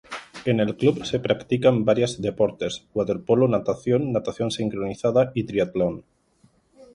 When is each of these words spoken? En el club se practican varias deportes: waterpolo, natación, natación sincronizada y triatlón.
En 0.51 0.59
el 0.59 0.75
club 0.77 1.05
se 1.05 1.19
practican 1.19 1.85
varias 1.85 2.19
deportes: 2.19 2.87
waterpolo, 2.95 3.47
natación, 3.47 4.11
natación 4.11 4.49
sincronizada 4.49 5.31
y 5.35 5.43
triatlón. 5.43 6.05